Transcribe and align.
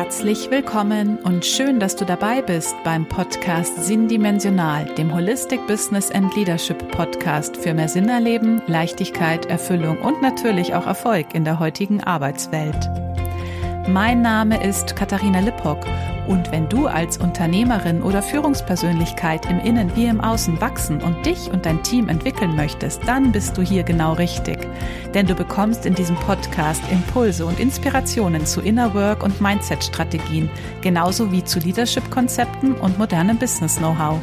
Herzlich 0.00 0.48
willkommen 0.52 1.18
und 1.24 1.44
schön, 1.44 1.80
dass 1.80 1.96
du 1.96 2.04
dabei 2.04 2.40
bist 2.40 2.76
beim 2.84 3.04
Podcast 3.04 3.84
Sinndimensional, 3.84 4.84
dem 4.94 5.12
Holistic 5.12 5.66
Business 5.66 6.12
and 6.12 6.32
Leadership 6.36 6.92
Podcast 6.92 7.56
für 7.56 7.74
mehr 7.74 7.88
Sinn 7.88 8.08
erleben, 8.08 8.62
Leichtigkeit, 8.68 9.46
Erfüllung 9.46 9.98
und 9.98 10.22
natürlich 10.22 10.72
auch 10.76 10.86
Erfolg 10.86 11.34
in 11.34 11.42
der 11.42 11.58
heutigen 11.58 12.00
Arbeitswelt. 12.00 13.07
Mein 13.88 14.20
Name 14.20 14.62
ist 14.62 14.96
Katharina 14.96 15.40
Lippock 15.40 15.78
und 16.26 16.52
wenn 16.52 16.68
du 16.68 16.86
als 16.86 17.16
Unternehmerin 17.16 18.02
oder 18.02 18.22
Führungspersönlichkeit 18.22 19.50
im 19.50 19.60
Innen 19.60 19.96
wie 19.96 20.04
im 20.04 20.20
Außen 20.20 20.60
wachsen 20.60 21.00
und 21.00 21.24
dich 21.24 21.50
und 21.50 21.64
dein 21.64 21.82
Team 21.82 22.10
entwickeln 22.10 22.54
möchtest, 22.54 23.00
dann 23.06 23.32
bist 23.32 23.56
du 23.56 23.62
hier 23.62 23.84
genau 23.84 24.12
richtig. 24.12 24.58
Denn 25.14 25.26
du 25.26 25.34
bekommst 25.34 25.86
in 25.86 25.94
diesem 25.94 26.16
Podcast 26.16 26.82
Impulse 26.92 27.46
und 27.46 27.58
Inspirationen 27.58 28.44
zu 28.44 28.60
Inner 28.60 28.92
Work 28.92 29.22
und 29.22 29.40
Mindset-Strategien, 29.40 30.50
genauso 30.82 31.32
wie 31.32 31.42
zu 31.42 31.58
Leadership-Konzepten 31.58 32.74
und 32.74 32.98
modernem 32.98 33.38
Business-Know-how. 33.38 34.18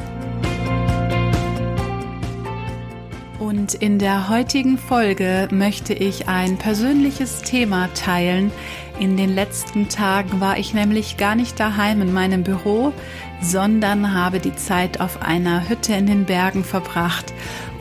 Und 3.40 3.76
in 3.76 4.00
der 4.00 4.30
heutigen 4.30 4.77
Folge 4.77 5.48
möchte 5.52 5.94
ich 5.94 6.27
ein 6.27 6.58
persönliches 6.58 7.41
Thema 7.41 7.90
teilen, 7.94 8.52
in 8.99 9.17
den 9.17 9.34
letzten 9.34 9.90
Tagen 9.90 10.40
war 10.40 10.58
ich 10.58 10.73
nämlich 10.73 11.17
gar 11.17 11.35
nicht 11.35 11.59
daheim 11.59 12.02
in 12.02 12.13
meinem 12.13 12.44
Büro, 12.44 12.94
sondern 13.41 14.13
habe 14.13 14.40
die 14.40 14.55
Zeit 14.55 14.99
auf 14.99 15.21
einer 15.21 15.68
Hütte 15.70 15.94
in 15.94 16.08
den 16.08 16.26
Bergen 16.26 16.63
verbracht 16.63 17.34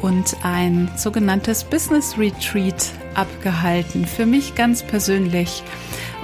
und 0.03 0.37
ein 0.43 0.91
sogenanntes 0.97 1.65
Business 1.65 2.19
Retreat 2.19 2.93
abgehalten. 3.15 4.07
Für 4.07 4.27
mich 4.27 4.55
ganz 4.55 4.83
persönlich. 4.83 5.63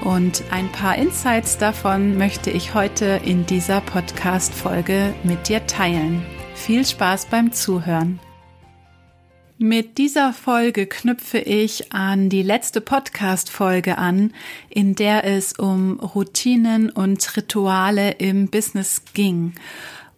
Und 0.02 0.42
ein 0.50 0.70
paar 0.72 0.96
Insights 0.96 1.58
davon 1.58 2.16
möchte 2.16 2.50
ich 2.50 2.75
heute 2.75 3.20
in 3.25 3.47
dieser 3.47 3.80
Podcast-Folge 3.80 5.14
mit 5.25 5.48
dir 5.48 5.66
teilen. 5.66 6.25
Viel 6.54 6.86
Spaß 6.86 7.27
beim 7.27 7.52
Zuhören. 7.52 8.19
Mit 9.62 9.98
dieser 9.98 10.33
Folge 10.33 10.86
knüpfe 10.86 11.36
ich 11.36 11.92
an 11.92 12.30
die 12.30 12.42
letzte 12.42 12.80
Podcast-Folge 12.80 13.98
an, 13.98 14.33
in 14.70 14.94
der 14.94 15.25
es 15.25 15.53
um 15.53 16.00
Routinen 16.00 16.89
und 16.89 17.36
Rituale 17.36 18.12
im 18.12 18.48
Business 18.48 19.03
ging. 19.12 19.53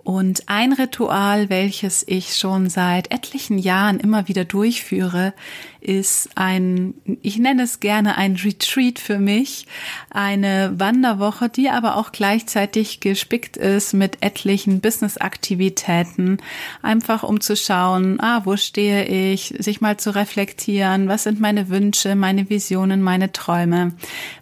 Und 0.05 0.49
ein 0.49 0.73
Ritual, 0.73 1.49
welches 1.49 2.05
ich 2.07 2.37
schon 2.37 2.69
seit 2.69 3.13
etlichen 3.13 3.57
Jahren 3.59 4.01
immer 4.01 4.27
wieder 4.27 4.45
durchführe, 4.45 5.33
ist 5.81 6.31
ein, 6.35 6.95
ich 7.23 7.39
nenne 7.39 7.63
es 7.63 7.79
gerne 7.79 8.17
ein 8.17 8.35
Retreat 8.35 8.99
für 8.99 9.19
mich, 9.19 9.67
eine 10.11 10.75
Wanderwoche, 10.77 11.49
die 11.49 11.69
aber 11.71 11.97
auch 11.97 12.11
gleichzeitig 12.11 12.99
gespickt 12.99 13.57
ist 13.57 13.93
mit 13.93 14.23
etlichen 14.23 14.81
Business-Aktivitäten, 14.81 16.39
einfach 16.83 17.23
um 17.23 17.41
zu 17.41 17.57
schauen, 17.57 18.21
ah, 18.21 18.43
wo 18.45 18.57
stehe 18.57 19.05
ich, 19.05 19.55
sich 19.59 19.81
mal 19.81 19.99
zu 19.99 20.15
reflektieren, 20.15 21.07
was 21.09 21.25
sind 21.25 21.41
meine 21.41 21.69
Wünsche, 21.69 22.17
meine 22.17 22.51
Visionen, 22.51 23.03
meine 23.03 23.31
Träume, 23.31 23.93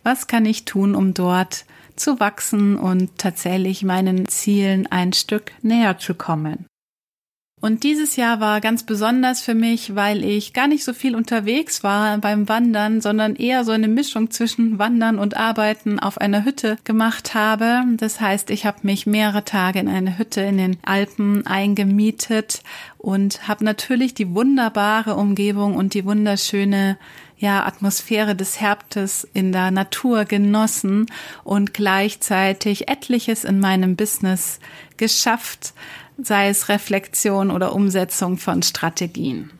was 0.05 0.27
kann 0.27 0.47
ich 0.47 0.65
tun, 0.65 0.95
um 0.95 1.13
dort 1.13 1.65
zu 2.01 2.21
wachsen 2.21 2.77
und 2.77 3.19
tatsächlich 3.19 3.83
meinen 3.83 4.27
Zielen 4.27 4.87
ein 4.91 5.13
Stück 5.13 5.53
näher 5.63 5.99
zu 5.99 6.15
kommen. 6.15 6.67
Und 7.63 7.85
dieses 7.85 8.17
Jahr 8.17 8.41
war 8.41 8.63
ganz 8.63 8.85
besonders 8.85 9.43
für 9.43 9.55
mich, 9.55 9.95
weil 9.95 10.25
ich 10.25 10.55
gar 10.55 10.67
nicht 10.67 10.83
so 10.83 10.95
viel 10.95 11.15
unterwegs 11.15 11.85
war 11.85 12.17
beim 12.17 12.49
Wandern, 12.49 13.03
sondern 13.03 13.37
eher 13.37 13.65
so 13.65 13.73
eine 13.73 13.89
Mischung 13.89 14.31
zwischen 14.31 14.79
Wandern 14.79 15.19
und 15.19 15.37
Arbeiten 15.37 16.01
auf 16.01 16.17
einer 16.17 16.47
Hütte 16.47 16.79
gemacht 16.85 17.35
habe. 17.35 17.83
Das 17.99 18.19
heißt, 18.19 18.49
ich 18.49 18.65
habe 18.65 18.79
mich 18.83 19.07
mehrere 19.07 19.45
Tage 19.45 19.79
in 19.79 19.89
eine 19.89 20.17
Hütte 20.17 20.41
in 20.41 20.57
den 20.57 20.79
Alpen 20.83 21.47
eingemietet 21.47 22.63
und 22.97 23.47
habe 23.47 23.63
natürlich 23.63 24.15
die 24.15 24.35
wunderbare 24.35 25.15
Umgebung 25.17 25.77
und 25.77 25.93
die 25.93 26.07
wunderschöne 26.07 26.97
ja, 27.41 27.65
Atmosphäre 27.65 28.37
des 28.37 28.61
Herbstes 28.61 29.27
in 29.33 29.51
der 29.51 29.71
Natur 29.71 30.27
genossen 30.27 31.07
und 31.43 31.73
gleichzeitig 31.73 32.89
etliches 32.89 33.45
in 33.45 33.59
meinem 33.59 33.97
Business 33.97 34.61
geschafft, 34.99 35.73
sei 36.23 36.51
es 36.51 36.69
Reflexion 36.69 37.51
oder 37.51 37.75
Umsetzung 37.75 38.37
von 38.37 38.63
Strategien. 38.63 39.51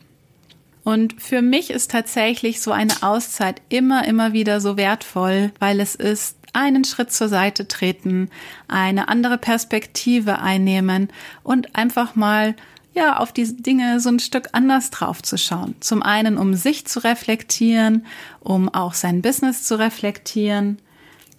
Und 0.83 1.19
für 1.21 1.41
mich 1.41 1.71
ist 1.71 1.91
tatsächlich 1.91 2.61
so 2.61 2.71
eine 2.71 2.93
Auszeit 3.01 3.61
immer, 3.69 4.07
immer 4.07 4.31
wieder 4.31 4.61
so 4.61 4.77
wertvoll, 4.77 5.51
weil 5.59 5.79
es 5.79 5.95
ist 5.95 6.37
einen 6.53 6.83
Schritt 6.83 7.11
zur 7.11 7.29
Seite 7.29 7.67
treten, 7.67 8.29
eine 8.67 9.07
andere 9.07 9.37
Perspektive 9.39 10.39
einnehmen 10.39 11.09
und 11.43 11.75
einfach 11.75 12.15
mal 12.15 12.55
ja, 12.93 13.17
auf 13.17 13.31
diese 13.31 13.53
Dinge 13.53 13.99
so 13.99 14.09
ein 14.09 14.19
Stück 14.19 14.49
anders 14.51 14.89
drauf 14.89 15.21
zu 15.21 15.37
schauen. 15.37 15.75
Zum 15.79 16.03
einen, 16.03 16.37
um 16.37 16.53
sich 16.53 16.85
zu 16.85 17.03
reflektieren, 17.03 18.05
um 18.41 18.67
auch 18.69 18.93
sein 18.93 19.21
Business 19.21 19.63
zu 19.63 19.79
reflektieren, 19.79 20.79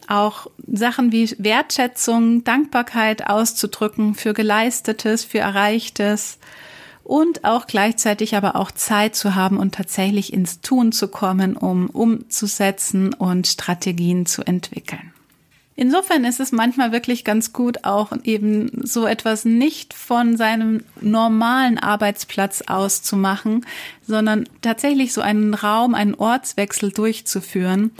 auch 0.08 0.46
Sachen 0.66 1.12
wie 1.12 1.34
Wertschätzung, 1.38 2.44
Dankbarkeit 2.44 3.28
auszudrücken 3.28 4.14
für 4.14 4.32
Geleistetes, 4.32 5.24
für 5.24 5.38
Erreichtes 5.38 6.38
und 7.04 7.44
auch 7.44 7.66
gleichzeitig 7.66 8.34
aber 8.34 8.56
auch 8.56 8.70
Zeit 8.70 9.14
zu 9.14 9.34
haben 9.34 9.58
und 9.58 9.74
tatsächlich 9.74 10.32
ins 10.32 10.60
Tun 10.60 10.92
zu 10.92 11.08
kommen, 11.08 11.56
um 11.56 11.90
umzusetzen 11.90 13.12
und 13.14 13.46
Strategien 13.46 14.26
zu 14.26 14.42
entwickeln. 14.42 15.12
Insofern 15.74 16.24
ist 16.24 16.38
es 16.38 16.52
manchmal 16.52 16.92
wirklich 16.92 17.24
ganz 17.24 17.52
gut, 17.52 17.84
auch 17.84 18.12
eben 18.24 18.70
so 18.84 19.06
etwas 19.06 19.44
nicht 19.44 19.94
von 19.94 20.36
seinem 20.36 20.84
normalen 21.00 21.78
Arbeitsplatz 21.78 22.62
aus 22.66 23.02
zu 23.02 23.16
machen, 23.16 23.64
sondern 24.12 24.48
tatsächlich 24.60 25.12
so 25.12 25.20
einen 25.20 25.54
Raum, 25.54 25.94
einen 25.96 26.14
Ortswechsel 26.14 26.92
durchzuführen. 26.92 27.90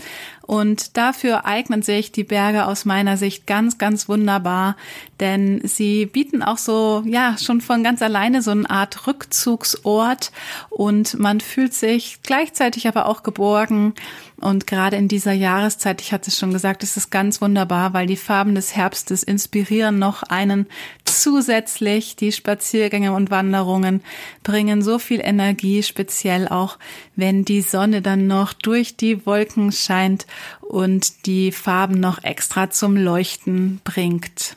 Und 0.43 0.97
dafür 0.97 1.47
eignen 1.47 1.83
sich 1.83 2.13
die 2.13 2.25
Berge 2.25 2.67
aus 2.67 2.85
meiner 2.85 3.17
Sicht 3.17 3.47
ganz, 3.47 3.79
ganz 3.79 4.09
wunderbar, 4.09 4.77
denn 5.21 5.61
sie 5.65 6.05
bieten 6.07 6.43
auch 6.43 6.59
so, 6.59 7.03
ja, 7.07 7.37
schon 7.39 7.61
von 7.61 7.83
ganz 7.83 8.03
alleine 8.03 8.43
so 8.43 8.51
eine 8.51 8.69
Art 8.69 9.07
Rückzugsort 9.07 10.33
und 10.69 11.19
man 11.19 11.41
fühlt 11.41 11.75
sich 11.75 12.19
gleichzeitig 12.23 12.89
aber 12.89 13.07
auch 13.07 13.23
geborgen. 13.23 13.95
Und 14.41 14.67
gerade 14.67 14.97
in 14.97 15.07
dieser 15.07 15.33
Jahreszeit, 15.33 16.01
ich 16.01 16.13
hatte 16.13 16.29
es 16.29 16.37
schon 16.37 16.53
gesagt, 16.53 16.83
ist 16.83 16.97
es 16.97 17.11
ganz 17.11 17.41
wunderbar, 17.41 17.95
weil 17.95 18.09
die 18.09 18.17
Farben 18.17 18.57
des 18.57 18.75
Herbstes 18.75 19.23
inspirieren 19.23 20.01
noch 20.01 20.25
einen 20.25 20.67
zusätzlich. 21.05 22.17
Die 22.17 22.33
Spaziergänge 22.33 23.13
und 23.13 23.31
Wanderungen 23.31 24.03
bringen 24.43 24.83
so 24.83 24.99
viel 24.99 25.21
Energie, 25.23 25.85
speziell 26.03 26.49
auch, 26.49 26.79
wenn 27.15 27.45
die 27.45 27.61
Sonne 27.61 28.03
dann 28.03 28.27
noch 28.27 28.53
durch 28.53 28.97
die 28.97 29.25
Wolken 29.25 29.71
scheint 29.71 30.27
und 30.61 31.27
die 31.27 31.53
Farben 31.53 32.01
noch 32.01 32.25
extra 32.25 32.71
zum 32.71 32.97
Leuchten 32.97 33.81
bringt. 33.85 34.57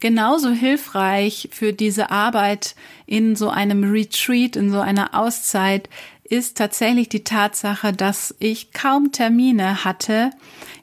Genauso 0.00 0.50
hilfreich 0.50 1.48
für 1.52 1.72
diese 1.72 2.10
Arbeit 2.10 2.74
in 3.06 3.34
so 3.34 3.48
einem 3.48 3.90
Retreat, 3.90 4.56
in 4.56 4.70
so 4.70 4.80
einer 4.80 5.14
Auszeit 5.14 5.88
ist 6.24 6.56
tatsächlich 6.56 7.10
die 7.10 7.22
Tatsache, 7.22 7.92
dass 7.92 8.34
ich 8.38 8.72
kaum 8.72 9.12
Termine 9.12 9.84
hatte 9.84 10.30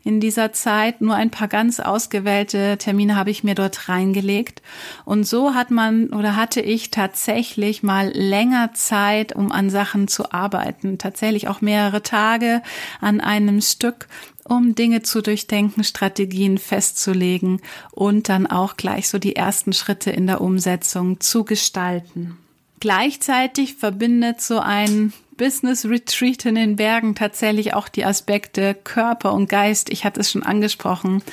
in 0.04 0.20
dieser 0.20 0.54
Zeit. 0.54 1.02
Nur 1.02 1.16
ein 1.16 1.32
paar 1.32 1.48
ganz 1.48 1.80
ausgewählte 1.80 2.78
Termine 2.78 3.16
habe 3.16 3.32
ich 3.32 3.44
mir 3.44 3.56
dort 3.56 3.90
reingelegt. 3.90 4.62
Und 5.04 5.24
so 5.26 5.54
hat 5.56 5.72
man 5.72 6.10
oder 6.10 6.36
hatte 6.36 6.62
ich 6.62 6.92
tatsächlich 6.92 7.82
mal 7.82 8.10
länger 8.10 8.74
Zeit, 8.74 9.36
um 9.36 9.52
an 9.52 9.70
Sachen 9.70 10.08
zu 10.08 10.32
arbeiten. 10.32 11.00
Tatsächlich 11.00 11.48
auch 11.48 11.62
mehrere 11.62 12.04
Tage 12.04 12.62
an 13.00 13.20
einem 13.20 13.62
Stück 13.62 14.08
um 14.44 14.76
Dinge 14.76 15.02
zu 15.02 15.22
durchdenken, 15.22 15.84
Strategien 15.84 16.58
festzulegen 16.58 17.62
und 17.92 18.28
dann 18.28 18.48
auch 18.48 18.76
gleich 18.76 19.08
so 19.08 19.18
die 19.18 19.36
ersten 19.36 19.72
Schritte 19.72 20.12
in 20.12 20.28
der 20.28 20.42
Umsetzung 20.42 21.20
zu 21.20 21.46
gestalten. 21.46 22.38
Gleichzeitig 22.82 23.76
verbindet 23.76 24.42
so 24.42 24.60
ein 24.60 25.14
Business 25.42 25.86
Retreat 25.86 26.46
in 26.46 26.54
den 26.54 26.76
Bergen 26.76 27.16
tatsächlich 27.16 27.74
auch 27.74 27.90
die 27.90 28.06
Aspekte 28.06 28.76
Körper 28.76 29.34
und 29.34 29.50
Geist. 29.50 29.90
Ich 29.90 30.06
hatte 30.06 30.20
es 30.20 30.30
schon 30.30 30.44
angesprochen. 30.44 31.24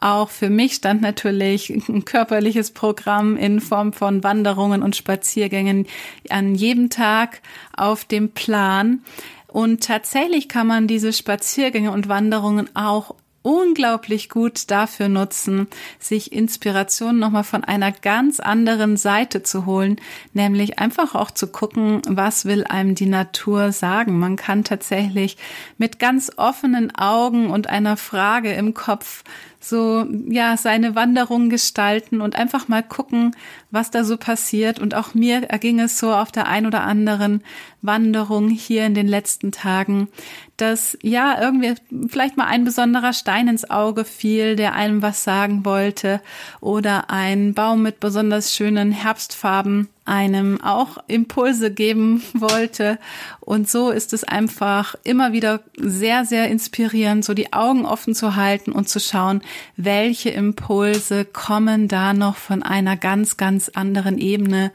Auch 0.00 0.28
für 0.30 0.50
mich 0.50 0.74
stand 0.74 1.02
natürlich 1.02 1.70
ein 1.70 2.04
körperliches 2.04 2.72
Programm 2.72 3.36
in 3.36 3.60
Form 3.60 3.92
von 3.92 4.24
Wanderungen 4.24 4.82
und 4.82 4.96
Spaziergängen 4.96 5.86
an 6.30 6.56
jedem 6.56 6.90
Tag 6.90 7.42
auf 7.76 8.04
dem 8.04 8.30
Plan. 8.30 9.04
Und 9.46 9.84
tatsächlich 9.84 10.48
kann 10.48 10.66
man 10.66 10.88
diese 10.88 11.12
Spaziergänge 11.12 11.92
und 11.92 12.08
Wanderungen 12.08 12.74
auch 12.74 13.14
unglaublich 13.44 14.30
gut 14.30 14.70
dafür 14.70 15.08
nutzen, 15.08 15.68
sich 15.98 16.32
Inspiration 16.32 17.18
nochmal 17.18 17.44
von 17.44 17.62
einer 17.62 17.92
ganz 17.92 18.40
anderen 18.40 18.96
Seite 18.96 19.42
zu 19.42 19.66
holen, 19.66 20.00
nämlich 20.32 20.78
einfach 20.78 21.14
auch 21.14 21.30
zu 21.30 21.48
gucken, 21.48 22.00
was 22.08 22.46
will 22.46 22.64
einem 22.64 22.94
die 22.94 23.06
Natur 23.06 23.70
sagen. 23.70 24.18
Man 24.18 24.36
kann 24.36 24.64
tatsächlich 24.64 25.36
mit 25.76 25.98
ganz 25.98 26.32
offenen 26.36 26.94
Augen 26.96 27.50
und 27.50 27.68
einer 27.68 27.98
Frage 27.98 28.50
im 28.54 28.72
Kopf 28.72 29.24
so, 29.64 30.06
ja, 30.28 30.56
seine 30.56 30.94
Wanderung 30.94 31.48
gestalten 31.48 32.20
und 32.20 32.36
einfach 32.36 32.68
mal 32.68 32.82
gucken, 32.82 33.34
was 33.70 33.90
da 33.90 34.04
so 34.04 34.16
passiert. 34.16 34.78
Und 34.78 34.94
auch 34.94 35.14
mir 35.14 35.44
erging 35.44 35.80
es 35.80 35.98
so 35.98 36.12
auf 36.12 36.30
der 36.30 36.46
ein 36.46 36.66
oder 36.66 36.82
anderen 36.82 37.42
Wanderung 37.80 38.50
hier 38.50 38.84
in 38.84 38.94
den 38.94 39.08
letzten 39.08 39.52
Tagen, 39.52 40.08
dass 40.56 40.98
ja 41.02 41.40
irgendwie 41.40 41.74
vielleicht 42.08 42.36
mal 42.36 42.46
ein 42.46 42.64
besonderer 42.64 43.12
Stein 43.12 43.48
ins 43.48 43.70
Auge 43.70 44.04
fiel, 44.04 44.56
der 44.56 44.74
einem 44.74 45.02
was 45.02 45.24
sagen 45.24 45.64
wollte 45.64 46.20
oder 46.60 47.10
ein 47.10 47.54
Baum 47.54 47.82
mit 47.82 48.00
besonders 48.00 48.54
schönen 48.54 48.92
Herbstfarben 48.92 49.88
einem 50.04 50.60
auch 50.60 50.98
Impulse 51.06 51.70
geben 51.70 52.22
wollte. 52.34 52.98
Und 53.40 53.70
so 53.70 53.90
ist 53.90 54.12
es 54.12 54.24
einfach 54.24 54.94
immer 55.02 55.32
wieder 55.32 55.60
sehr, 55.76 56.24
sehr 56.24 56.48
inspirierend, 56.48 57.24
so 57.24 57.32
die 57.32 57.52
Augen 57.52 57.86
offen 57.86 58.14
zu 58.14 58.36
halten 58.36 58.72
und 58.72 58.88
zu 58.88 59.00
schauen, 59.00 59.42
welche 59.76 60.30
Impulse 60.30 61.24
kommen 61.24 61.88
da 61.88 62.12
noch 62.12 62.36
von 62.36 62.62
einer 62.62 62.96
ganz, 62.96 63.36
ganz 63.36 63.70
anderen 63.70 64.18
Ebene. 64.18 64.72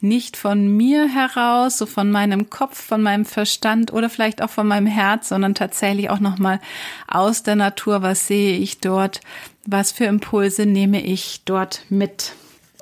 Nicht 0.00 0.36
von 0.36 0.68
mir 0.68 1.08
heraus, 1.08 1.78
so 1.78 1.86
von 1.86 2.10
meinem 2.10 2.48
Kopf, 2.50 2.80
von 2.80 3.02
meinem 3.02 3.24
Verstand 3.24 3.92
oder 3.92 4.08
vielleicht 4.08 4.42
auch 4.42 4.50
von 4.50 4.68
meinem 4.68 4.86
Herz, 4.86 5.28
sondern 5.28 5.54
tatsächlich 5.56 6.08
auch 6.10 6.20
nochmal 6.20 6.60
aus 7.08 7.42
der 7.42 7.56
Natur. 7.56 8.02
Was 8.02 8.28
sehe 8.28 8.58
ich 8.58 8.78
dort? 8.78 9.20
Was 9.66 9.90
für 9.90 10.04
Impulse 10.04 10.66
nehme 10.66 11.02
ich 11.02 11.42
dort 11.44 11.82
mit? 11.88 12.32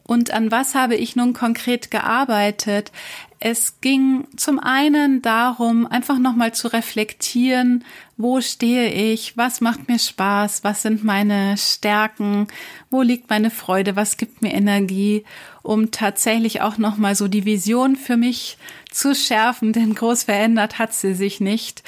Und 0.06 0.30
an 0.30 0.52
was 0.52 0.76
habe 0.76 0.94
ich 0.94 1.16
nun 1.16 1.32
konkret 1.32 1.90
gearbeitet? 1.90 2.92
Es 3.40 3.80
ging 3.80 4.26
zum 4.36 4.60
einen 4.60 5.20
darum, 5.20 5.86
einfach 5.86 6.18
nochmal 6.18 6.54
zu 6.54 6.68
reflektieren, 6.68 7.84
wo 8.16 8.40
stehe 8.40 8.88
ich, 9.12 9.36
was 9.36 9.60
macht 9.60 9.88
mir 9.88 9.98
Spaß, 9.98 10.62
was 10.62 10.82
sind 10.82 11.02
meine 11.02 11.56
Stärken, 11.58 12.46
wo 12.88 13.02
liegt 13.02 13.28
meine 13.30 13.50
Freude, 13.50 13.96
was 13.96 14.16
gibt 14.16 14.42
mir 14.42 14.54
Energie, 14.54 15.24
um 15.62 15.90
tatsächlich 15.90 16.60
auch 16.60 16.78
nochmal 16.78 17.16
so 17.16 17.26
die 17.26 17.44
Vision 17.44 17.96
für 17.96 18.16
mich 18.16 18.58
zu 18.92 19.14
schärfen, 19.14 19.72
denn 19.74 19.94
groß 19.94 20.22
verändert 20.22 20.78
hat 20.78 20.94
sie 20.94 21.14
sich 21.14 21.40
nicht. 21.40 21.82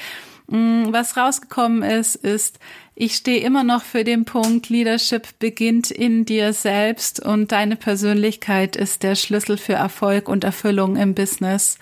Mm, 0.47 0.91
was 0.91 1.15
rausgekommen 1.15 1.83
ist, 1.83 2.15
ist, 2.15 2.59
ich 3.01 3.15
stehe 3.15 3.39
immer 3.39 3.63
noch 3.63 3.83
für 3.83 4.03
den 4.03 4.25
Punkt, 4.25 4.67
Leadership 4.67 5.39
beginnt 5.39 5.89
in 5.89 6.25
dir 6.25 6.51
selbst 6.51 7.25
und 7.25 7.53
deine 7.53 7.77
Persönlichkeit 7.77 8.75
ist 8.75 9.03
der 9.03 9.15
Schlüssel 9.15 9.55
für 9.55 9.73
Erfolg 9.73 10.27
und 10.27 10.43
Erfüllung 10.43 10.97
im 10.97 11.15
Business. 11.15 11.79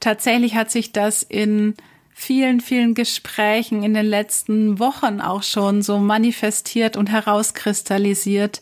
Tatsächlich 0.00 0.56
hat 0.56 0.70
sich 0.70 0.92
das 0.92 1.22
in 1.22 1.76
vielen, 2.12 2.60
vielen 2.60 2.94
Gesprächen 2.94 3.82
in 3.82 3.94
den 3.94 4.06
letzten 4.06 4.78
Wochen 4.78 5.20
auch 5.20 5.42
schon 5.42 5.82
so 5.82 5.98
manifestiert 5.98 6.96
und 6.96 7.08
herauskristallisiert. 7.08 8.60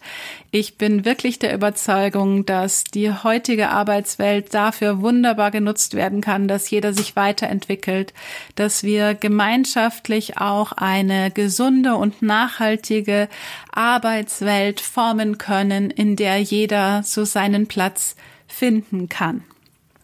Ich 0.50 0.78
bin 0.78 1.04
wirklich 1.04 1.38
der 1.38 1.54
Überzeugung, 1.54 2.46
dass 2.46 2.84
die 2.84 3.12
heutige 3.12 3.70
Arbeitswelt 3.70 4.54
dafür 4.54 5.00
wunderbar 5.00 5.50
genutzt 5.50 5.94
werden 5.94 6.20
kann, 6.20 6.48
dass 6.48 6.70
jeder 6.70 6.92
sich 6.94 7.16
weiterentwickelt, 7.16 8.14
dass 8.54 8.84
wir 8.84 9.14
gemeinschaftlich 9.14 10.38
auch 10.38 10.72
eine 10.72 11.30
gesunde 11.30 11.96
und 11.96 12.22
nachhaltige 12.22 13.28
Arbeitswelt 13.72 14.80
formen 14.80 15.36
können, 15.36 15.90
in 15.90 16.16
der 16.16 16.38
jeder 16.38 17.02
so 17.02 17.24
seinen 17.24 17.66
Platz 17.66 18.14
finden 18.46 19.08
kann. 19.08 19.42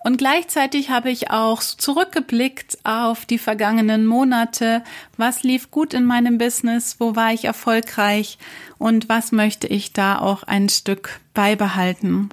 Und 0.05 0.19
gleichzeitig 0.19 0.91
habe 0.91 1.11
ich 1.11 1.31
auch 1.31 1.63
zurückgeblickt 1.63 2.77
auf 2.85 3.25
die 3.25 3.39
vergangenen 3.39 4.05
Monate. 4.05 4.85
Was 5.17 5.43
lief 5.43 5.71
gut 5.71 5.95
in 5.95 6.05
meinem 6.05 6.37
Business? 6.37 6.97
Wo 6.99 7.17
war 7.17 7.33
ich 7.33 7.47
erfolgreich? 7.47 8.37
Und 8.77 9.09
was 9.09 9.33
möchte 9.33 9.67
ich 9.67 9.95
da 9.95 10.19
auch 10.19 10.43
ein 10.43 10.69
Stück 10.69 11.21
beibehalten? 11.33 12.29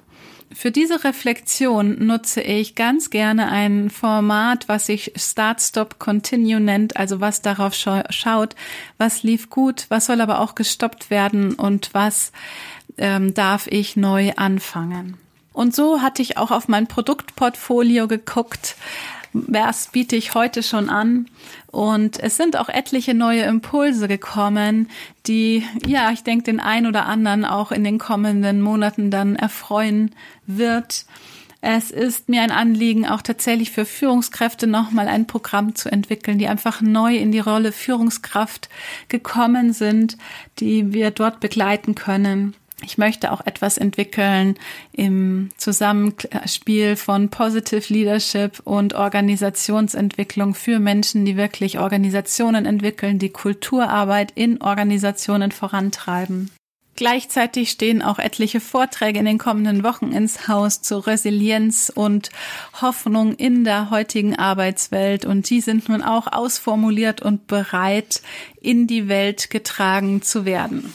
Für 0.54 0.70
diese 0.70 1.02
Reflexion 1.02 2.04
nutze 2.06 2.42
ich 2.42 2.74
ganz 2.74 3.08
gerne 3.08 3.50
ein 3.50 3.88
Format, 3.88 4.68
was 4.68 4.84
sich 4.84 5.12
Start, 5.16 5.62
Stop, 5.62 5.98
Continue 5.98 6.60
nennt, 6.60 6.98
also 6.98 7.22
was 7.22 7.40
darauf 7.40 7.74
schaut, 7.74 8.54
was 8.98 9.22
lief 9.22 9.48
gut, 9.48 9.86
was 9.88 10.04
soll 10.04 10.20
aber 10.20 10.40
auch 10.40 10.54
gestoppt 10.54 11.08
werden 11.08 11.54
und 11.54 11.94
was 11.94 12.32
ähm, 12.98 13.32
darf 13.32 13.66
ich 13.66 13.96
neu 13.96 14.32
anfangen. 14.36 15.21
Und 15.52 15.74
so 15.74 16.00
hatte 16.00 16.22
ich 16.22 16.38
auch 16.38 16.50
auf 16.50 16.68
mein 16.68 16.86
Produktportfolio 16.86 18.08
geguckt, 18.08 18.76
was 19.32 19.88
biete 19.88 20.16
ich 20.16 20.34
heute 20.34 20.62
schon 20.62 20.88
an. 20.90 21.26
Und 21.70 22.20
es 22.20 22.36
sind 22.36 22.56
auch 22.56 22.68
etliche 22.68 23.14
neue 23.14 23.42
Impulse 23.42 24.08
gekommen, 24.08 24.88
die, 25.26 25.64
ja, 25.86 26.10
ich 26.10 26.22
denke, 26.22 26.44
den 26.44 26.60
ein 26.60 26.86
oder 26.86 27.06
anderen 27.06 27.44
auch 27.44 27.72
in 27.72 27.84
den 27.84 27.98
kommenden 27.98 28.60
Monaten 28.60 29.10
dann 29.10 29.36
erfreuen 29.36 30.14
wird. 30.46 31.06
Es 31.64 31.92
ist 31.92 32.28
mir 32.28 32.42
ein 32.42 32.50
Anliegen, 32.50 33.06
auch 33.06 33.22
tatsächlich 33.22 33.70
für 33.70 33.84
Führungskräfte 33.84 34.66
nochmal 34.66 35.06
ein 35.06 35.28
Programm 35.28 35.76
zu 35.76 35.90
entwickeln, 35.90 36.38
die 36.38 36.48
einfach 36.48 36.80
neu 36.80 37.16
in 37.16 37.30
die 37.30 37.38
Rolle 37.38 37.70
Führungskraft 37.70 38.68
gekommen 39.08 39.72
sind, 39.72 40.18
die 40.58 40.92
wir 40.92 41.12
dort 41.12 41.38
begleiten 41.38 41.94
können. 41.94 42.54
Ich 42.84 42.98
möchte 42.98 43.32
auch 43.32 43.46
etwas 43.46 43.78
entwickeln 43.78 44.56
im 44.92 45.50
Zusammenspiel 45.56 46.96
von 46.96 47.28
Positive 47.28 47.92
Leadership 47.92 48.60
und 48.64 48.94
Organisationsentwicklung 48.94 50.54
für 50.54 50.78
Menschen, 50.78 51.24
die 51.24 51.36
wirklich 51.36 51.78
Organisationen 51.78 52.66
entwickeln, 52.66 53.18
die 53.18 53.30
Kulturarbeit 53.30 54.32
in 54.34 54.60
Organisationen 54.60 55.52
vorantreiben. 55.52 56.50
Gleichzeitig 56.94 57.70
stehen 57.70 58.02
auch 58.02 58.18
etliche 58.18 58.60
Vorträge 58.60 59.18
in 59.18 59.24
den 59.24 59.38
kommenden 59.38 59.82
Wochen 59.82 60.12
ins 60.12 60.46
Haus 60.46 60.82
zu 60.82 60.98
Resilienz 60.98 61.90
und 61.94 62.30
Hoffnung 62.82 63.34
in 63.34 63.64
der 63.64 63.90
heutigen 63.90 64.36
Arbeitswelt 64.36 65.24
und 65.24 65.48
die 65.48 65.62
sind 65.62 65.88
nun 65.88 66.02
auch 66.02 66.26
ausformuliert 66.30 67.22
und 67.22 67.46
bereit, 67.46 68.20
in 68.60 68.86
die 68.86 69.08
Welt 69.08 69.48
getragen 69.48 70.20
zu 70.20 70.44
werden. 70.44 70.92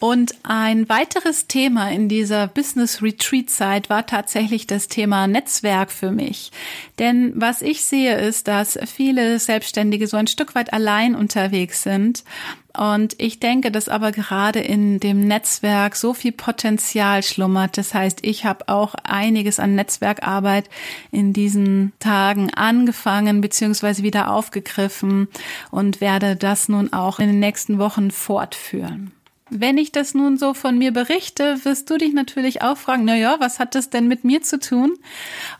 Und 0.00 0.34
ein 0.42 0.88
weiteres 0.88 1.46
Thema 1.46 1.90
in 1.90 2.08
dieser 2.08 2.46
Business 2.46 3.02
Retreat 3.02 3.48
Zeit 3.48 3.90
war 3.90 4.06
tatsächlich 4.06 4.66
das 4.66 4.88
Thema 4.88 5.26
Netzwerk 5.26 5.90
für 5.90 6.10
mich. 6.10 6.50
Denn 6.98 7.32
was 7.36 7.62
ich 7.62 7.84
sehe 7.84 8.16
ist, 8.16 8.48
dass 8.48 8.78
viele 8.86 9.38
Selbstständige 9.38 10.06
so 10.06 10.16
ein 10.16 10.26
Stück 10.26 10.54
weit 10.54 10.72
allein 10.72 11.14
unterwegs 11.14 11.82
sind. 11.82 12.24
Und 12.76 13.14
ich 13.18 13.38
denke, 13.38 13.70
dass 13.70 13.88
aber 13.88 14.10
gerade 14.10 14.58
in 14.58 14.98
dem 14.98 15.20
Netzwerk 15.28 15.94
so 15.94 16.12
viel 16.12 16.32
Potenzial 16.32 17.22
schlummert. 17.22 17.78
Das 17.78 17.94
heißt, 17.94 18.18
ich 18.22 18.44
habe 18.44 18.68
auch 18.68 18.96
einiges 19.04 19.60
an 19.60 19.76
Netzwerkarbeit 19.76 20.68
in 21.12 21.32
diesen 21.32 21.92
Tagen 22.00 22.52
angefangen 22.52 23.40
bzw. 23.40 24.02
wieder 24.02 24.30
aufgegriffen 24.32 25.28
und 25.70 26.00
werde 26.00 26.34
das 26.34 26.68
nun 26.68 26.92
auch 26.92 27.20
in 27.20 27.28
den 27.28 27.38
nächsten 27.38 27.78
Wochen 27.78 28.10
fortführen. 28.10 29.12
Wenn 29.50 29.76
ich 29.76 29.92
das 29.92 30.14
nun 30.14 30.38
so 30.38 30.54
von 30.54 30.78
mir 30.78 30.90
berichte, 30.90 31.66
wirst 31.66 31.90
du 31.90 31.98
dich 31.98 32.14
natürlich 32.14 32.62
auch 32.62 32.78
fragen, 32.78 33.04
na 33.04 33.14
ja, 33.14 33.36
was 33.40 33.58
hat 33.58 33.74
das 33.74 33.90
denn 33.90 34.08
mit 34.08 34.24
mir 34.24 34.40
zu 34.40 34.58
tun? 34.58 34.96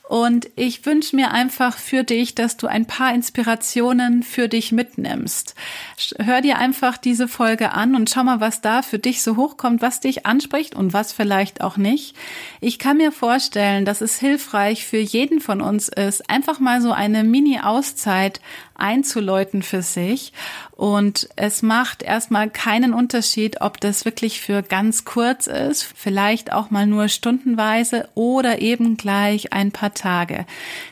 Und 0.09 0.49
ich 0.57 0.87
wünsche 0.87 1.15
mir 1.15 1.33
einfach 1.33 1.77
für 1.77 2.03
dich, 2.03 2.35
dass 2.35 2.57
du 2.57 2.67
ein 2.67 2.87
paar 2.87 3.15
Inspirationen 3.15 4.23
für 4.23 4.49
dich 4.49 4.73
mitnimmst. 4.73 5.55
Hör 6.19 6.41
dir 6.41 6.59
einfach 6.59 6.97
diese 6.97 7.29
Folge 7.29 7.73
an 7.73 7.95
und 7.95 8.09
schau 8.09 8.25
mal, 8.25 8.41
was 8.41 8.63
da 8.63 8.81
für 8.81 8.99
dich 8.99 9.23
so 9.23 9.37
hochkommt, 9.37 9.83
was 9.83 10.01
dich 10.01 10.25
anspricht 10.25 10.75
und 10.75 10.95
was 10.95 11.13
vielleicht 11.13 11.61
auch 11.61 11.77
nicht. 11.77 12.17
Ich 12.63 12.79
kann 12.79 12.97
mir 12.97 13.13
vorstellen, 13.13 13.85
dass 13.85 14.01
es 14.01 14.19
hilfreich 14.19 14.87
für 14.87 14.99
jeden 14.99 15.41
von 15.41 15.61
uns 15.61 15.89
ist, 15.89 16.31
einfach 16.31 16.59
mal 16.59 16.81
so 16.81 16.93
eine 16.93 17.23
Mini-Auszeit 17.23 18.41
einzuläuten 18.75 19.63
für 19.63 19.83
sich. 19.83 20.33
Und 20.73 21.29
es 21.37 21.63
macht 21.63 22.03
erstmal 22.03 22.51
keinen 22.51 22.93
Unterschied, 22.93 23.61
ob 23.61 23.81
das 23.81 24.05
wirklich 24.05 24.41
für 24.41 24.63
ganz 24.63 25.05
kurz 25.05 25.47
ist, 25.47 25.83
vielleicht 25.83 26.53
auch 26.53 26.71
mal 26.71 26.87
nur 26.87 27.09
stundenweise 27.09 28.09
oder 28.15 28.61
eben 28.61 28.97
gleich 28.97 29.53
ein 29.53 29.71
paar 29.71 29.95
Tage. 29.95 30.47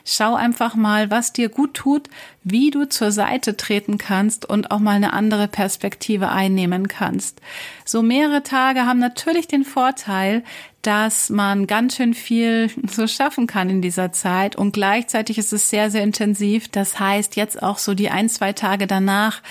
Schau 0.05 0.35
einfach 0.35 0.75
mal, 0.75 1.11
was 1.11 1.33
dir 1.33 1.49
gut 1.49 1.75
tut, 1.75 2.09
wie 2.45 2.71
du 2.71 2.89
zur 2.89 3.13
Seite 3.13 3.57
treten 3.57 3.99
kannst 3.99 4.49
und 4.49 4.71
auch 4.71 4.79
mal 4.79 4.97
eine 4.97 5.13
andere 5.13 5.49
Perspektive 5.49 6.29
einnehmen 6.29 6.89
kannst. 6.89 7.41
So 7.85 8.03
mehrere 8.03 8.43
Tage 8.43 8.87
haben 8.87 8.99
natürlich 8.99 9.49
den 9.49 9.65
Vorteil, 9.65 10.45
dass 10.83 11.31
man 11.31 11.67
ganz 11.67 11.97
schön 11.97 12.13
viel 12.13 12.71
so 12.89 13.07
schaffen 13.07 13.47
kann 13.47 13.71
in 13.71 13.83
dieser 13.83 14.13
Zeit 14.13 14.57
und 14.57 14.73
gleichzeitig 14.73 15.39
ist 15.39 15.53
es 15.53 15.71
sehr, 15.71 15.91
sehr 15.91 16.03
intensiv. 16.03 16.69
Das 16.69 16.99
heißt, 16.99 17.37
jetzt 17.37 17.63
auch 17.63 17.79
so 17.79 17.95
die 17.95 18.11
ein, 18.11 18.29
zwei 18.29 18.53
Tage 18.53 18.87
danach 18.87 19.43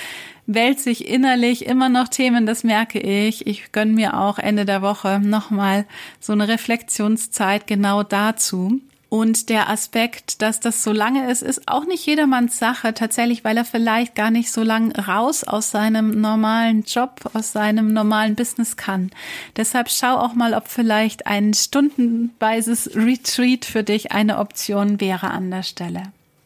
wälzt 0.45 0.83
sich 0.83 1.07
innerlich 1.07 1.65
immer 1.65 1.88
noch 1.88 2.09
Themen, 2.09 2.45
das 2.45 2.63
merke 2.63 3.00
ich. 3.00 3.47
Ich 3.47 3.71
gönne 3.71 3.93
mir 3.93 4.17
auch 4.17 4.38
Ende 4.38 4.65
der 4.65 4.81
Woche 4.81 5.19
nochmal 5.19 5.85
so 6.19 6.33
eine 6.33 6.47
Reflexionszeit 6.47 7.67
genau 7.67 8.03
dazu. 8.03 8.81
Und 9.13 9.49
der 9.49 9.69
Aspekt, 9.69 10.41
dass 10.41 10.61
das 10.61 10.85
so 10.85 10.93
lange 10.93 11.29
ist, 11.29 11.41
ist 11.41 11.67
auch 11.67 11.85
nicht 11.85 12.05
jedermanns 12.05 12.57
Sache, 12.57 12.93
tatsächlich, 12.93 13.43
weil 13.43 13.57
er 13.57 13.65
vielleicht 13.65 14.15
gar 14.15 14.31
nicht 14.31 14.53
so 14.53 14.63
lang 14.63 14.93
raus 14.93 15.43
aus 15.43 15.69
seinem 15.69 16.21
normalen 16.21 16.83
Job, 16.83 17.19
aus 17.33 17.51
seinem 17.51 17.91
normalen 17.91 18.35
Business 18.35 18.77
kann. 18.77 19.11
Deshalb 19.57 19.89
schau 19.89 20.15
auch 20.15 20.33
mal, 20.33 20.53
ob 20.53 20.69
vielleicht 20.69 21.27
ein 21.27 21.53
stundenweises 21.53 22.95
Retreat 22.95 23.65
für 23.65 23.83
dich 23.83 24.13
eine 24.13 24.37
Option 24.37 25.01
wäre 25.01 25.29
an 25.31 25.51
der 25.51 25.63
Stelle. 25.63 26.03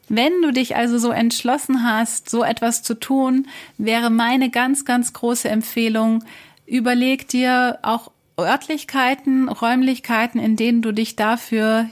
Wenn 0.09 0.33
du 0.41 0.51
dich 0.51 0.75
also 0.75 0.97
so 0.97 1.11
entschlossen 1.11 1.83
hast, 1.83 2.31
so 2.31 2.43
etwas 2.43 2.81
zu 2.81 2.95
tun, 2.95 3.47
wäre 3.77 4.09
meine 4.09 4.49
ganz, 4.49 4.85
ganz 4.85 5.13
große 5.13 5.49
Empfehlung, 5.49 6.23
überleg 6.65 7.27
dir 7.27 7.77
auch 7.83 8.09
Örtlichkeiten, 8.39 9.49
Räumlichkeiten, 9.49 10.39
in 10.39 10.55
denen 10.55 10.81
du 10.81 10.91
dich 10.91 11.15
dafür 11.15 11.87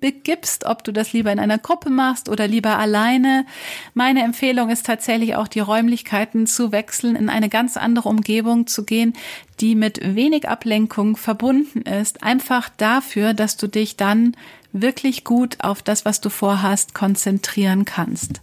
hinbegibst, 0.00 0.64
ob 0.64 0.84
du 0.84 0.92
das 0.92 1.12
lieber 1.12 1.32
in 1.32 1.38
einer 1.38 1.58
Gruppe 1.58 1.90
machst 1.90 2.28
oder 2.28 2.46
lieber 2.46 2.78
alleine. 2.78 3.46
Meine 3.94 4.22
Empfehlung 4.22 4.70
ist 4.70 4.86
tatsächlich 4.86 5.36
auch 5.36 5.48
die 5.48 5.60
Räumlichkeiten 5.60 6.46
zu 6.46 6.72
wechseln, 6.72 7.16
in 7.16 7.28
eine 7.28 7.48
ganz 7.48 7.76
andere 7.76 8.08
Umgebung 8.08 8.66
zu 8.66 8.84
gehen, 8.84 9.14
die 9.60 9.74
mit 9.74 10.00
wenig 10.14 10.48
Ablenkung 10.48 11.16
verbunden 11.16 11.82
ist, 11.82 12.22
einfach 12.22 12.68
dafür, 12.76 13.34
dass 13.34 13.56
du 13.56 13.66
dich 13.68 13.96
dann 13.96 14.36
wirklich 14.72 15.24
gut 15.24 15.56
auf 15.60 15.82
das, 15.82 16.04
was 16.04 16.20
du 16.20 16.28
vorhast, 16.28 16.94
konzentrieren 16.94 17.84
kannst. 17.84 18.42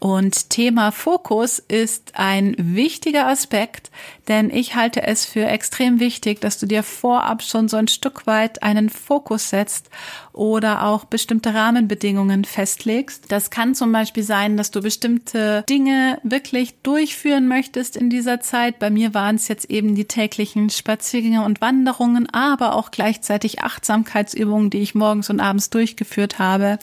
Und 0.00 0.48
Thema 0.48 0.92
Fokus 0.92 1.58
ist 1.58 2.12
ein 2.14 2.54
wichtiger 2.56 3.26
Aspekt, 3.26 3.90
denn 4.28 4.48
ich 4.48 4.74
halte 4.74 5.02
es 5.02 5.26
für 5.26 5.44
extrem 5.44 6.00
wichtig, 6.00 6.40
dass 6.40 6.58
du 6.58 6.64
dir 6.64 6.82
vorab 6.82 7.42
schon 7.42 7.68
so 7.68 7.76
ein 7.76 7.86
Stück 7.86 8.26
weit 8.26 8.62
einen 8.62 8.88
Fokus 8.88 9.50
setzt 9.50 9.90
oder 10.40 10.86
auch 10.86 11.04
bestimmte 11.04 11.52
Rahmenbedingungen 11.52 12.46
festlegst. 12.46 13.30
Das 13.30 13.50
kann 13.50 13.74
zum 13.74 13.92
Beispiel 13.92 14.22
sein, 14.22 14.56
dass 14.56 14.70
du 14.70 14.80
bestimmte 14.80 15.64
Dinge 15.68 16.18
wirklich 16.22 16.80
durchführen 16.82 17.46
möchtest 17.46 17.94
in 17.94 18.08
dieser 18.08 18.40
Zeit. 18.40 18.78
Bei 18.78 18.88
mir 18.88 19.12
waren 19.12 19.36
es 19.36 19.48
jetzt 19.48 19.68
eben 19.68 19.94
die 19.94 20.06
täglichen 20.06 20.70
Spaziergänge 20.70 21.44
und 21.44 21.60
Wanderungen, 21.60 22.26
aber 22.30 22.74
auch 22.74 22.90
gleichzeitig 22.90 23.60
Achtsamkeitsübungen, 23.60 24.70
die 24.70 24.78
ich 24.78 24.94
morgens 24.94 25.28
und 25.28 25.40
abends 25.40 25.68
durchgeführt 25.68 26.38
habe. 26.38 26.78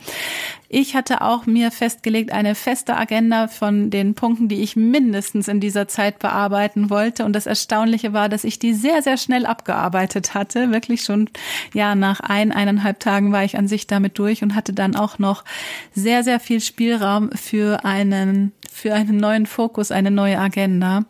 Ich 0.69 0.95
hatte 0.95 1.21
auch 1.21 1.45
mir 1.45 1.71
festgelegt 1.71 2.31
eine 2.31 2.53
feste 2.53 2.97
Agenda 2.97 3.47
von 3.47 3.89
den 3.89 4.15
Punkten, 4.15 4.49
die 4.49 4.61
ich 4.61 4.75
mindestens 4.75 5.47
in 5.47 5.61
dieser 5.61 5.87
Zeit 5.87 6.19
bearbeiten 6.19 6.89
wollte. 6.89 7.23
Und 7.23 7.33
das 7.33 7.45
Erstaunliche 7.45 8.11
war, 8.11 8.27
dass 8.27 8.43
ich 8.43 8.59
die 8.59 8.73
sehr, 8.73 9.01
sehr 9.01 9.17
schnell 9.17 9.45
abgearbeitet 9.45 10.33
hatte. 10.33 10.71
Wirklich 10.71 11.03
schon, 11.03 11.29
ja, 11.73 11.95
nach 11.95 12.19
ein, 12.19 12.51
eineinhalb 12.51 12.99
Tagen 12.99 13.31
war 13.31 13.45
an 13.55 13.67
sich 13.67 13.87
damit 13.87 14.19
durch 14.19 14.43
und 14.43 14.55
hatte 14.55 14.73
dann 14.73 14.95
auch 14.95 15.19
noch 15.19 15.45
sehr, 15.93 16.23
sehr 16.23 16.39
viel 16.39 16.59
Spielraum 16.59 17.31
für 17.31 17.85
einen 17.85 18.51
für 18.71 18.93
einen 18.93 19.17
neuen 19.17 19.45
Fokus, 19.45 19.91
eine 19.91 20.11
neue 20.11 20.39
Agenda. 20.39 21.05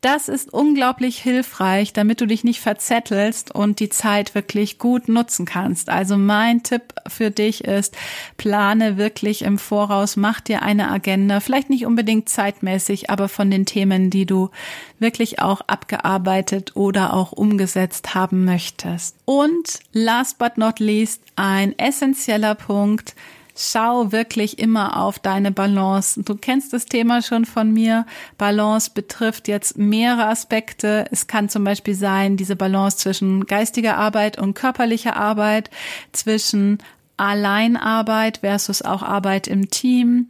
Das 0.00 0.28
ist 0.28 0.52
unglaublich 0.52 1.18
hilfreich, 1.18 1.94
damit 1.94 2.20
du 2.20 2.26
dich 2.26 2.44
nicht 2.44 2.60
verzettelst 2.60 3.54
und 3.54 3.80
die 3.80 3.88
Zeit 3.88 4.34
wirklich 4.34 4.78
gut 4.78 5.08
nutzen 5.08 5.46
kannst. 5.46 5.88
Also 5.88 6.18
mein 6.18 6.62
Tipp 6.62 6.94
für 7.08 7.30
dich 7.30 7.64
ist, 7.64 7.96
plane 8.36 8.98
wirklich 8.98 9.42
im 9.42 9.58
Voraus, 9.58 10.16
mach 10.16 10.42
dir 10.42 10.60
eine 10.60 10.90
Agenda, 10.90 11.40
vielleicht 11.40 11.70
nicht 11.70 11.86
unbedingt 11.86 12.28
zeitmäßig, 12.28 13.08
aber 13.08 13.30
von 13.30 13.50
den 13.50 13.64
Themen, 13.64 14.10
die 14.10 14.26
du 14.26 14.50
wirklich 14.98 15.40
auch 15.40 15.62
abgearbeitet 15.66 16.76
oder 16.76 17.14
auch 17.14 17.32
umgesetzt 17.32 18.14
haben 18.14 18.44
möchtest. 18.44 19.16
Und 19.24 19.80
last 19.92 20.38
but 20.38 20.58
not 20.58 20.80
least, 20.80 21.22
ein 21.36 21.78
essentieller 21.78 22.54
Punkt, 22.54 23.14
schau 23.56 24.10
wirklich 24.12 24.58
immer 24.58 25.00
auf 25.00 25.18
deine 25.18 25.52
Balance. 25.52 26.22
Du 26.22 26.34
kennst 26.36 26.72
das 26.72 26.86
Thema 26.86 27.22
schon 27.22 27.44
von 27.44 27.72
mir. 27.72 28.06
Balance 28.36 28.90
betrifft 28.92 29.48
jetzt 29.48 29.78
mehrere 29.78 30.26
Aspekte. 30.26 31.06
Es 31.10 31.26
kann 31.26 31.48
zum 31.48 31.64
Beispiel 31.64 31.94
sein, 31.94 32.36
diese 32.36 32.56
Balance 32.56 32.98
zwischen 32.98 33.46
geistiger 33.46 33.96
Arbeit 33.96 34.38
und 34.38 34.54
körperlicher 34.54 35.16
Arbeit, 35.16 35.70
zwischen 36.12 36.78
Alleinarbeit 37.16 38.38
versus 38.38 38.82
auch 38.82 39.02
Arbeit 39.02 39.46
im 39.46 39.70
Team. 39.70 40.28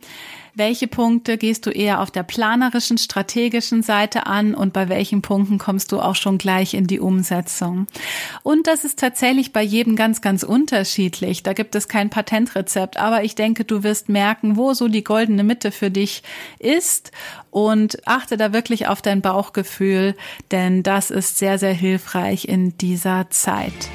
Welche 0.57 0.87
Punkte 0.87 1.37
gehst 1.37 1.67
du 1.67 1.71
eher 1.71 2.01
auf 2.01 2.13
der 2.13 2.23
planerischen, 2.23 2.97
strategischen 2.97 3.83
Seite 3.83 4.27
an 4.27 4.55
und 4.55 4.73
bei 4.73 4.89
welchen 4.89 5.21
Punkten 5.21 5.59
kommst 5.59 5.91
du 5.91 6.01
auch 6.01 6.15
schon 6.15 6.39
gleich 6.39 6.75
in 6.75 6.87
die 6.87 7.01
Umsetzung? 7.01 7.89
Und 8.45 8.69
das 8.69 8.85
ist 8.85 9.01
tatsächlich 9.01 9.53
bei 9.53 9.63
jedem 9.63 9.97
ganz, 9.97 10.21
ganz 10.21 10.45
unterschiedlich. 10.45 11.43
Da 11.43 11.55
gibt 11.55 11.75
es 11.75 11.89
kein 11.89 12.09
Patentrezept, 12.09 12.99
aber 12.99 13.25
ich 13.25 13.35
denke, 13.35 13.65
du 13.65 13.83
wirst 13.83 14.09
merken, 14.09 14.57
wo 14.57 14.75
so 14.75 14.87
die 14.87 15.03
goldene 15.03 15.43
Mitte 15.43 15.73
für 15.73 15.91
dich 15.91 16.23
ist 16.61 17.11
und 17.51 18.07
achte 18.07 18.37
da 18.37 18.53
wirklich 18.53 18.87
auf 18.87 19.03
dein 19.03 19.23
Bauchgefühl, 19.23 20.15
denn 20.53 20.85
das 20.85 21.11
ist 21.11 21.37
sehr, 21.37 21.59
sehr 21.59 21.75
hilfreich 21.75 22.47
in 22.47 22.79
dieser 22.79 23.29
Zeit. 23.31 23.91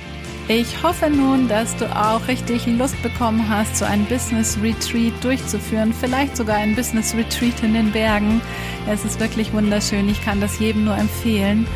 Ich 0.52 0.82
hoffe 0.82 1.12
nun, 1.12 1.48
dass 1.48 1.76
du 1.76 1.86
auch 1.96 2.28
richtig 2.28 2.66
Lust 2.66 3.00
bekommen 3.04 3.48
hast, 3.48 3.78
so 3.78 3.86
ein 3.86 4.06
Business 4.06 4.58
Retreat 4.60 5.14
durchzuführen, 5.24 5.94
vielleicht 5.94 6.36
sogar 6.36 6.56
ein 6.56 6.76
Business 6.76 7.14
Retreat 7.14 7.62
in 7.62 7.76
den 7.76 7.92
Bergen. 7.92 8.42
Es 8.90 9.06
ist 9.06 9.20
wirklich 9.20 9.54
wunderschön. 9.54 10.10
Ich 10.10 10.26
kann 10.26 10.42
das 10.42 10.58
jedem 10.58 10.86
nur 10.86 10.98
empfehlen. 10.98 11.68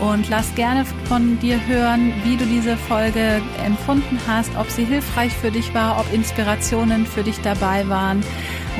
Und 0.00 0.30
lass 0.30 0.54
gerne 0.54 0.86
von 1.04 1.38
dir 1.40 1.60
hören, 1.66 2.14
wie 2.24 2.38
du 2.38 2.46
diese 2.46 2.78
Folge 2.78 3.42
empfunden 3.66 4.18
hast, 4.26 4.56
ob 4.56 4.70
sie 4.70 4.86
hilfreich 4.86 5.34
für 5.34 5.50
dich 5.50 5.74
war, 5.74 6.00
ob 6.00 6.10
Inspirationen 6.10 7.04
für 7.04 7.24
dich 7.24 7.38
dabei 7.42 7.86
waren. 7.90 8.24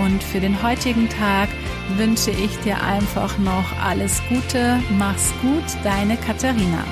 Und 0.02 0.22
für 0.22 0.40
den 0.40 0.62
heutigen 0.62 1.10
Tag 1.10 1.50
wünsche 1.98 2.30
ich 2.30 2.56
dir 2.60 2.82
einfach 2.82 3.36
noch 3.36 3.66
alles 3.84 4.22
Gute. 4.30 4.82
Mach's 4.98 5.30
gut, 5.42 5.84
deine 5.84 6.16
Katharina. 6.16 6.86